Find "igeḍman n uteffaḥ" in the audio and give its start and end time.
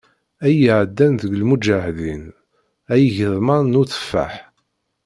3.07-4.33